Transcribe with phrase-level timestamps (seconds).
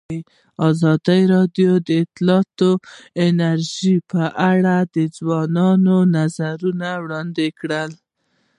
[0.69, 2.71] ازادي راډیو د اطلاعاتی
[3.19, 7.83] تکنالوژي په اړه د ځوانانو نظریات وړاندې کړي.